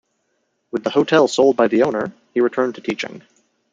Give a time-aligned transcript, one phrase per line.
[0.71, 3.21] With the hotel sold by the owner, he returned to teaching.